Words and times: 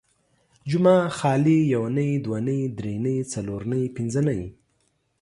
جمعه، 0.69 1.01
خالي، 1.17 1.57
يونۍ 1.73 2.11
،دونۍ، 2.25 2.61
دري 2.77 2.95
نۍ، 3.05 3.17
څلور 3.33 3.61
نۍ، 3.71 3.83
پنځه 3.95 4.21
نۍ 4.27 4.41